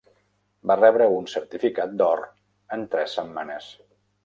Va 0.71 0.77
rebre 0.79 1.07
un 1.17 1.27
certificat 1.33 1.95
d'or 2.01 2.25
en 2.79 2.89
tres 2.95 3.17
setmanes. 3.21 3.71